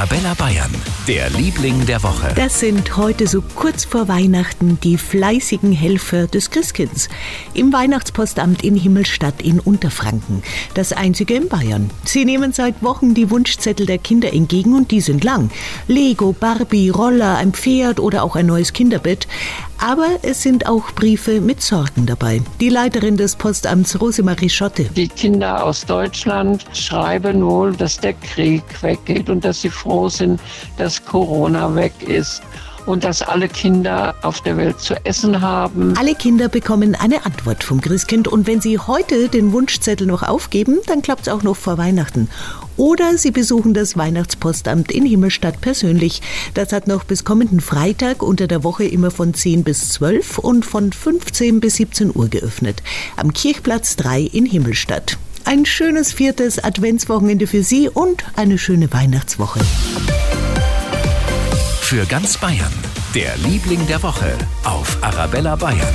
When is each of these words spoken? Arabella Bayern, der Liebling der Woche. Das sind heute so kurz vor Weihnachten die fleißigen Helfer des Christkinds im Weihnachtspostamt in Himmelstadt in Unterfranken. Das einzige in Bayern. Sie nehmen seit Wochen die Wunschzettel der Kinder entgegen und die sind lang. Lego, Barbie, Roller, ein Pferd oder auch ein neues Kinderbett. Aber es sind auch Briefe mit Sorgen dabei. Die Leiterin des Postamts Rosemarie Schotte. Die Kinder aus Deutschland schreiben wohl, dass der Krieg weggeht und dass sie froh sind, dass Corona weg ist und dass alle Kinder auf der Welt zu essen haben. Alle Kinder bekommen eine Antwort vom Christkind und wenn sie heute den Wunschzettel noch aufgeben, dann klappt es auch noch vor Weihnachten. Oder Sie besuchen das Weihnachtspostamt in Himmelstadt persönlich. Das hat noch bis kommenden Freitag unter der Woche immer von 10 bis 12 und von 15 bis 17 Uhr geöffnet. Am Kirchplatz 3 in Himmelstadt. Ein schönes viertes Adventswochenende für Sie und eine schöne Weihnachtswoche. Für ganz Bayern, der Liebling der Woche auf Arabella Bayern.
Arabella 0.00 0.32
Bayern, 0.32 0.74
der 1.06 1.28
Liebling 1.28 1.84
der 1.84 2.02
Woche. 2.02 2.32
Das 2.34 2.58
sind 2.58 2.96
heute 2.96 3.26
so 3.26 3.42
kurz 3.42 3.84
vor 3.84 4.08
Weihnachten 4.08 4.80
die 4.80 4.96
fleißigen 4.96 5.72
Helfer 5.72 6.26
des 6.26 6.50
Christkinds 6.50 7.10
im 7.52 7.70
Weihnachtspostamt 7.70 8.64
in 8.64 8.76
Himmelstadt 8.76 9.42
in 9.42 9.60
Unterfranken. 9.60 10.42
Das 10.72 10.94
einzige 10.94 11.34
in 11.34 11.48
Bayern. 11.50 11.90
Sie 12.06 12.24
nehmen 12.24 12.54
seit 12.54 12.82
Wochen 12.82 13.12
die 13.12 13.30
Wunschzettel 13.30 13.84
der 13.84 13.98
Kinder 13.98 14.32
entgegen 14.32 14.74
und 14.74 14.90
die 14.90 15.02
sind 15.02 15.22
lang. 15.22 15.50
Lego, 15.86 16.32
Barbie, 16.32 16.88
Roller, 16.88 17.36
ein 17.36 17.52
Pferd 17.52 18.00
oder 18.00 18.22
auch 18.22 18.36
ein 18.36 18.46
neues 18.46 18.72
Kinderbett. 18.72 19.28
Aber 19.82 20.18
es 20.22 20.42
sind 20.42 20.66
auch 20.66 20.92
Briefe 20.92 21.40
mit 21.40 21.62
Sorgen 21.62 22.04
dabei. 22.04 22.42
Die 22.60 22.68
Leiterin 22.68 23.16
des 23.16 23.34
Postamts 23.34 23.98
Rosemarie 23.98 24.50
Schotte. 24.50 24.84
Die 24.84 25.08
Kinder 25.08 25.64
aus 25.64 25.86
Deutschland 25.86 26.66
schreiben 26.74 27.42
wohl, 27.42 27.72
dass 27.74 27.98
der 27.98 28.12
Krieg 28.12 28.62
weggeht 28.82 29.30
und 29.30 29.42
dass 29.42 29.62
sie 29.62 29.70
froh 29.70 30.10
sind, 30.10 30.38
dass 30.76 31.02
Corona 31.02 31.74
weg 31.74 31.94
ist 32.06 32.42
und 32.86 33.04
dass 33.04 33.22
alle 33.22 33.48
Kinder 33.48 34.14
auf 34.22 34.40
der 34.40 34.56
Welt 34.56 34.80
zu 34.80 34.94
essen 35.04 35.40
haben. 35.40 35.94
Alle 35.98 36.14
Kinder 36.14 36.48
bekommen 36.48 36.94
eine 36.94 37.24
Antwort 37.24 37.64
vom 37.64 37.80
Christkind 37.80 38.28
und 38.28 38.46
wenn 38.46 38.60
sie 38.60 38.78
heute 38.78 39.28
den 39.28 39.52
Wunschzettel 39.52 40.06
noch 40.06 40.22
aufgeben, 40.22 40.78
dann 40.86 41.02
klappt 41.02 41.22
es 41.22 41.28
auch 41.32 41.42
noch 41.42 41.56
vor 41.56 41.78
Weihnachten. 41.78 42.28
Oder 42.76 43.18
Sie 43.18 43.30
besuchen 43.30 43.74
das 43.74 43.98
Weihnachtspostamt 43.98 44.90
in 44.90 45.04
Himmelstadt 45.04 45.60
persönlich. 45.60 46.22
Das 46.54 46.72
hat 46.72 46.88
noch 46.88 47.04
bis 47.04 47.24
kommenden 47.24 47.60
Freitag 47.60 48.22
unter 48.22 48.46
der 48.46 48.64
Woche 48.64 48.84
immer 48.84 49.10
von 49.10 49.34
10 49.34 49.64
bis 49.64 49.90
12 49.90 50.38
und 50.38 50.64
von 50.64 50.90
15 50.90 51.60
bis 51.60 51.76
17 51.76 52.10
Uhr 52.14 52.28
geöffnet. 52.28 52.82
Am 53.16 53.34
Kirchplatz 53.34 53.96
3 53.96 54.22
in 54.22 54.46
Himmelstadt. 54.46 55.18
Ein 55.44 55.66
schönes 55.66 56.12
viertes 56.12 56.62
Adventswochenende 56.62 57.46
für 57.46 57.62
Sie 57.62 57.88
und 57.88 58.24
eine 58.36 58.56
schöne 58.56 58.92
Weihnachtswoche. 58.92 59.60
Für 61.90 62.06
ganz 62.06 62.38
Bayern, 62.38 62.72
der 63.16 63.36
Liebling 63.38 63.84
der 63.88 64.00
Woche 64.04 64.38
auf 64.62 64.96
Arabella 65.00 65.56
Bayern. 65.56 65.92